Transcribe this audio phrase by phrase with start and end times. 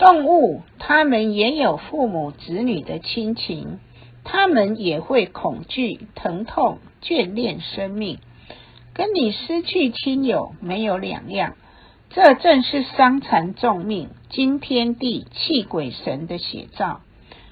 [0.00, 3.78] 动物，它们也有父母子女的亲情，
[4.24, 8.18] 它们也会恐惧、疼痛、眷恋生命，
[8.94, 11.54] 跟你失去亲友没有两样。
[12.08, 17.02] 这正是伤残重命、惊天地、泣鬼神的写照。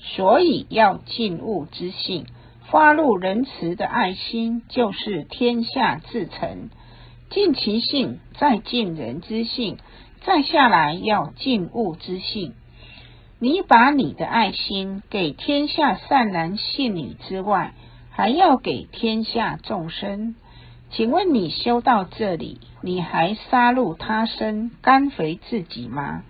[0.00, 2.26] 所以要尽物之性，
[2.68, 6.70] 发露仁慈的爱心，就是天下至诚。
[7.30, 9.78] 尽其性，再尽人之性，
[10.24, 12.54] 再下来要尽物之性。
[13.38, 17.74] 你把你的爱心给天下善男信女之外，
[18.10, 20.36] 还要给天下众生。
[20.90, 26.22] 请问你修到这里，你还杀戮他生，甘肥自己吗？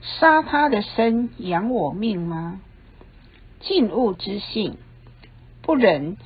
[0.00, 2.60] 杀他的身，养我命吗？
[3.60, 4.78] 尽物之性，
[5.62, 6.16] 不仁，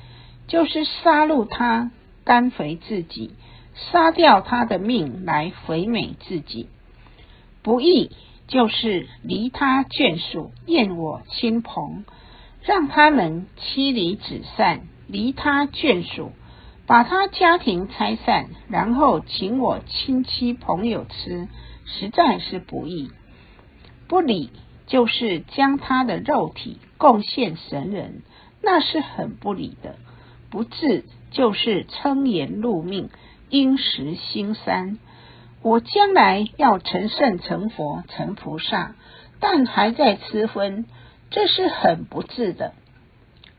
[0.47, 1.91] 就是杀戮他，
[2.23, 3.31] 甘肥自己。
[3.91, 6.67] 杀掉他的命来肥美自己，
[7.69, 8.09] 不义
[8.47, 12.03] 就是离他眷属，厌我亲朋，
[12.63, 16.31] 让他们妻离子散，离他眷属，
[16.87, 21.47] 把他家庭拆散，然后请我亲戚朋友吃，
[21.85, 23.11] 实在是不义。
[24.07, 24.49] 不理
[24.87, 28.23] 就是将他的肉体贡献神人，
[28.63, 29.97] 那是很不理的。
[30.49, 33.11] 不治就是称言露命。
[33.51, 34.97] 因时心三，
[35.61, 38.95] 我将来要成圣成佛成菩萨，
[39.41, 40.85] 但还在吃荤，
[41.31, 42.73] 这是很不智的。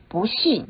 [0.08, 0.68] 不信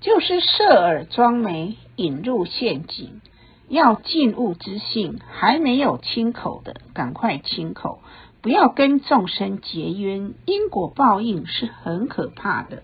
[0.00, 3.20] 就是设耳装眉，引入陷阱。
[3.68, 8.00] 要进物之性，还没有亲口的，赶快亲口，
[8.40, 10.34] 不要跟众生结冤。
[10.46, 12.82] 因果报应是很可怕的。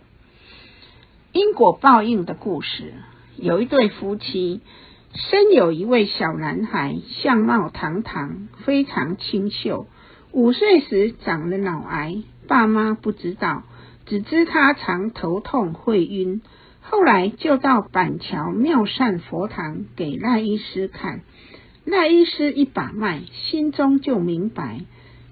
[1.33, 2.95] 因果报应的故事，
[3.37, 4.61] 有一对夫妻。
[5.17, 9.86] 生有一位小男孩，相貌堂堂，非常清秀。
[10.31, 13.62] 五岁时长了脑癌，爸妈不知道，
[14.05, 16.42] 只知他常头痛会晕。
[16.83, 21.23] 后来就到板桥妙善佛堂给赖医师看，
[21.86, 24.83] 赖医师一把脉，心中就明白，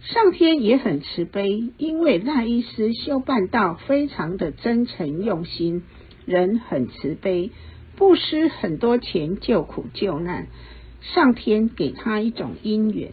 [0.00, 5.82] 上天也很慈悲，因为赖医师修办道非常的真诚用心，
[6.24, 7.50] 人很慈悲。
[7.96, 10.46] 布施很多钱救苦救难，
[11.00, 13.12] 上天给他一种因缘。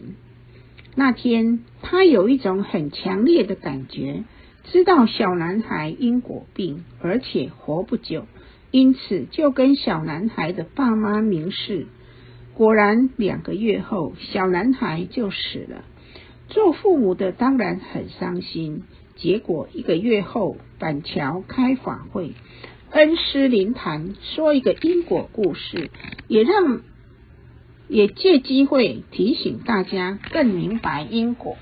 [0.94, 4.24] 那天他有一种很强烈的感觉，
[4.64, 8.26] 知道小男孩因果病，而且活不久，
[8.70, 11.86] 因此就跟小男孩的爸妈明示。
[12.54, 15.84] 果然两个月后，小男孩就死了。
[16.48, 18.82] 做父母的当然很伤心。
[19.16, 22.32] 结果一个月后，板桥开法会。
[22.92, 25.90] 恩师灵谈说一个因果故事，
[26.28, 26.82] 也让
[27.88, 31.56] 也借机会提醒大家更明白因果。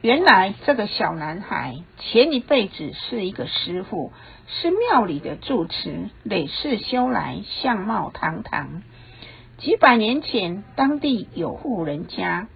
[0.00, 4.12] 原来这个小男孩前一辈子是一个师傅，
[4.48, 8.82] 是庙里的住持，累世修来，相貌堂堂。
[9.58, 12.48] 几百年前，当地有户人家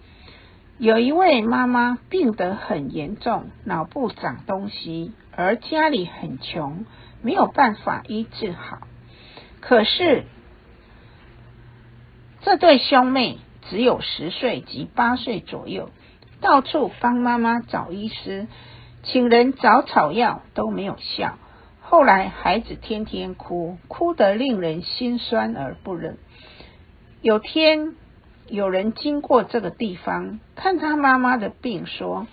[0.78, 6.85] 有一位妈妈病得很严重，脑部长东西，而家里很穷。
[7.23, 8.87] 没有办法医治好，
[9.61, 10.27] 可是
[12.43, 13.39] 这对兄妹
[13.69, 15.91] 只有十岁及八岁左右，
[16.41, 18.47] 到处帮妈妈找医师，
[19.03, 21.37] 请人找草药都没有效。
[21.81, 26.19] 后来孩子天天哭，哭得令人心酸而不忍。
[27.23, 27.95] 有天
[28.47, 32.29] 有人经过这个地方，看他妈妈的病，说。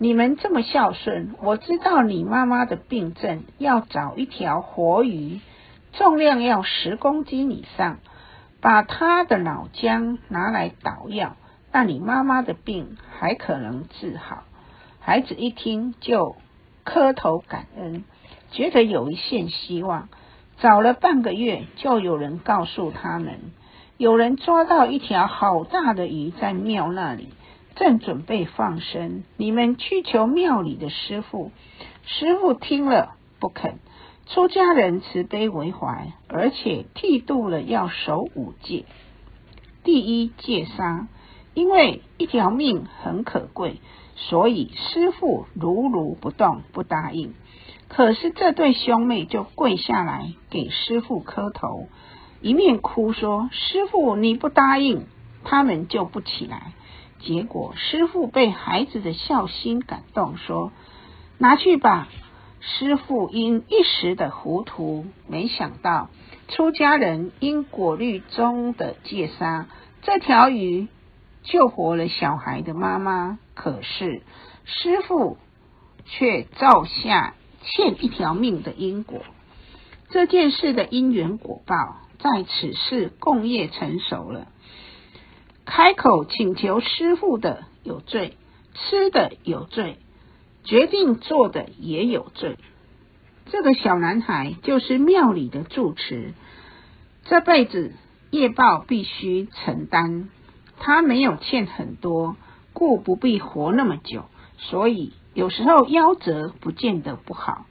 [0.00, 5.40] 你们这么孝顺，我知道你妈妈的病症，要找一条活鱼，
[5.92, 7.98] 重量要十公斤以上，
[8.60, 11.34] 把她的脑浆拿来捣药，
[11.72, 14.44] 那你妈妈的病还可能治好。
[15.00, 16.36] 孩子一听就
[16.84, 18.04] 磕头感恩，
[18.52, 20.08] 觉得有一线希望。
[20.60, 23.50] 找了半个月，就有人告诉他们，
[23.96, 27.30] 有人抓到一条好大的鱼在庙那里。
[27.78, 31.52] 正准备放生，你们去求庙里的师傅。
[32.04, 33.78] 师傅听了不肯。
[34.26, 38.84] 出家人慈悲为怀，而且剃度了要守五戒。
[39.84, 41.06] 第一戒杀，
[41.54, 43.80] 因为一条命很可贵，
[44.16, 47.32] 所以师傅如如不动，不答应。
[47.86, 51.86] 可是这对兄妹就跪下来给师傅磕头，
[52.42, 55.06] 一面哭说：“师傅你不答应，
[55.44, 56.72] 他们就不起来。”
[57.20, 60.72] 结果，师傅被孩子的孝心感动，说
[61.38, 62.08] ：“拿去吧。”
[62.60, 66.10] 师傅因一时的糊涂，没想到
[66.48, 69.66] 出家人因果律中的戒杀，
[70.02, 70.88] 这条鱼
[71.44, 74.22] 救活了小孩的妈妈，可是
[74.64, 75.36] 师傅
[76.04, 79.20] 却造下欠一条命的因果。
[80.10, 81.74] 这件事的因缘果报，
[82.18, 84.48] 在此世共业成熟了。
[85.70, 88.38] 开口请求师傅的有罪，
[88.74, 89.98] 吃的有罪，
[90.64, 92.56] 决定做的也有罪。
[93.50, 96.32] 这个小男孩就是庙里的住持，
[97.26, 97.92] 这辈子
[98.30, 100.30] 业报必须承担。
[100.78, 102.36] 他没有欠很多，
[102.72, 104.24] 故不必活那么久。
[104.56, 107.66] 所以有时候夭折不见得不好，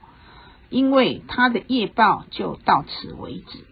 [0.69, 3.65] 因为他的业报就到此为止。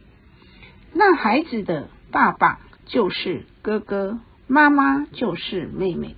[0.93, 6.15] 那孩子的爸爸就是哥哥，妈妈就是妹妹，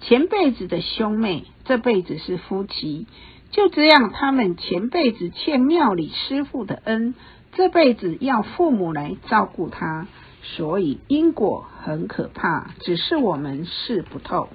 [0.00, 3.06] 前辈子的兄妹，这辈子是夫妻。
[3.50, 7.14] 就这样，他们前辈子欠庙里师傅的恩，
[7.52, 10.08] 这辈子要父母来照顾他，
[10.42, 14.48] 所以因果很可怕，只是我们视不透。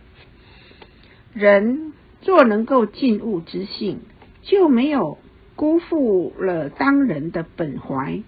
[1.34, 1.94] 人
[2.26, 4.02] 若能够尽悟之性，
[4.42, 5.18] 就没有
[5.56, 8.22] 辜负了当人的本怀。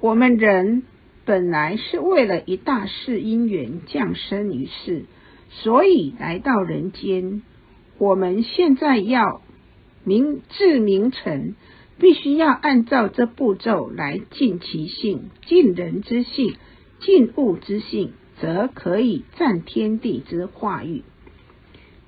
[0.00, 0.82] 我们人
[1.24, 5.04] 本来是为了一大事因缘降生于世，
[5.50, 7.42] 所以来到人间。
[7.98, 9.42] 我们现在要。
[10.02, 11.54] 明治名成
[11.98, 16.54] 必须要按照这步骤来尽其性，尽人之性，
[17.00, 21.02] 尽物之性，则可以占天地之化育；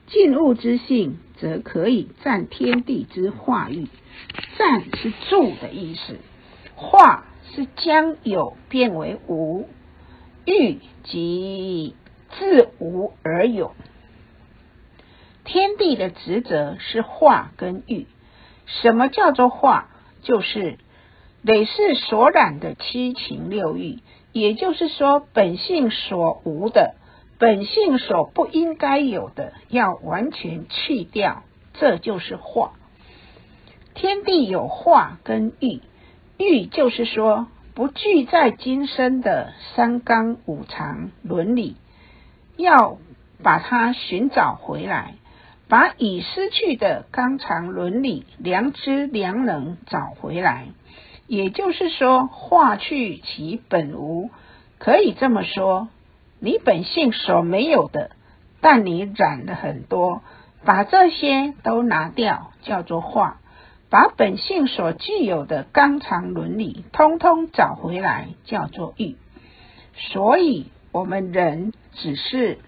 [0.06, 3.88] 尽物之性，则可以占天地之化育。
[4.56, 6.16] 占是住的意思，
[6.82, 7.24] 化
[7.54, 9.68] 是将有变为无，
[10.44, 11.94] 欲即
[12.30, 13.72] 自无而有。
[15.44, 18.06] 天地的职责是化跟欲。
[18.66, 19.88] 什么叫做化？
[20.22, 20.78] 就是
[21.42, 23.98] 累世所染的七情六欲，
[24.30, 26.94] 也就是说，本性所无的、
[27.38, 31.42] 本性所不应该有的，要完全去掉，
[31.74, 32.74] 这就是化。
[33.94, 35.80] 天地有化跟欲，
[36.42, 41.76] 育就是说不具在今生的三纲五常伦理，
[42.56, 42.98] 要
[43.42, 45.14] 把它寻找回来。
[45.68, 50.66] 把已失去的纲常伦理、良知、良能找回来，
[51.26, 54.28] 也就是说，化去其本无。
[54.78, 55.88] 可以这么说，
[56.40, 58.10] 你本性所没有的，
[58.60, 60.20] 但你染了很多，
[60.62, 63.38] 把这些都拿掉，叫做化；
[63.92, 69.16] 把本性所具有的纲常伦理，通通找回来，叫做欲。
[69.94, 72.58] 所以，我们人只是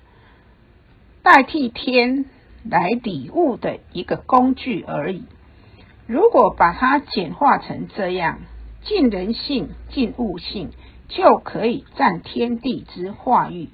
[1.22, 2.26] 代替天。
[2.66, 5.24] 来礼物的一个工具而已。
[6.06, 8.38] 如果把它简化成这样，
[8.82, 10.70] 尽人性，尽物性，
[11.08, 13.68] 就可以占天地之化育。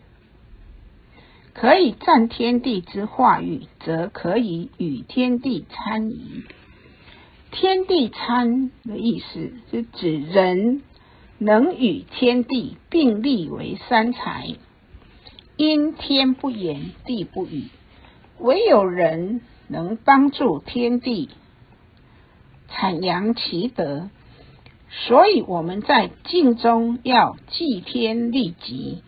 [1.54, 6.46] 可以占天地之化育，则可以与天地参与。
[7.50, 10.82] 天地参的意思是指人
[11.38, 14.54] 能与天地并立为三才，
[15.56, 17.64] 因天不言，地不语。
[18.38, 21.28] 唯有人能帮助天地
[22.68, 24.10] 产扬其德，
[24.88, 29.02] 所以我们在静中要祭天立己，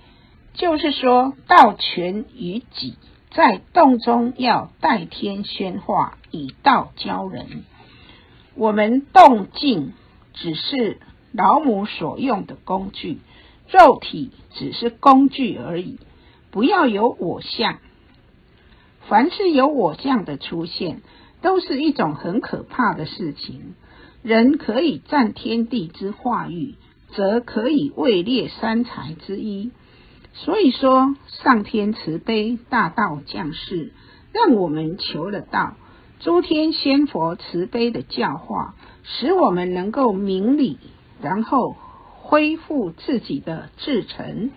[0.55, 2.95] 就是说道全于己，
[3.31, 7.65] 在动中要代天宣化，以道教人。
[8.55, 9.93] 我们动静
[10.35, 10.99] 只是
[11.33, 13.19] 老母所用的工具，
[13.71, 15.99] 肉体只是工具而已，
[16.51, 17.79] 不要有我相。
[19.09, 21.01] 凡是有我相的出现，
[21.41, 23.75] 都是一种很可怕的事情。
[24.23, 26.77] 人可以占天地之化育，
[27.09, 29.73] 则可以位列三才之一。
[30.35, 33.93] 所以说，上天慈悲，大道降世，
[34.33, 35.75] 让我们求了道。
[36.23, 40.79] 诸天仙佛慈悲的教化，使我们能够明理，
[41.21, 41.75] 然后
[42.21, 44.53] 恢复自己的至诚。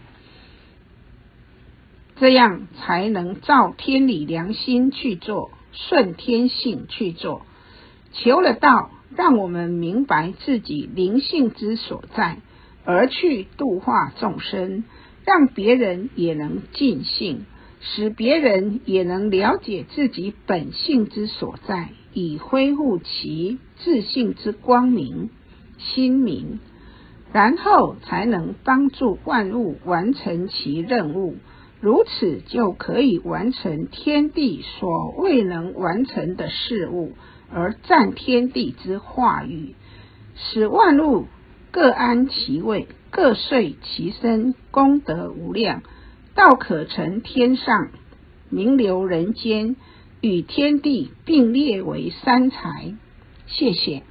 [2.17, 7.41] 这样才能照天理良心去做，顺天性去做。
[8.13, 12.37] 求了道，让我们明白自己灵性之所在，
[12.83, 14.83] 而去度化众生，
[15.25, 17.47] 让别人也能尽兴，
[17.87, 25.29] 使别人也能了解自己本性之所在，以恢复其自信之光明
[25.77, 26.59] 心明，
[27.31, 31.35] 然后才能帮助万物完成其任务。
[31.79, 37.11] 如此就可以完成天地所未能完成的事物，
[37.53, 39.75] 而占天地之化育，
[40.35, 41.27] 使万物
[41.69, 45.83] 各安其位，各遂其身，功德无量。
[46.35, 47.89] 道可成天上，
[48.49, 49.77] 名留人间，
[50.19, 52.93] 与天地并列为三才。
[53.47, 54.03] 谢谢。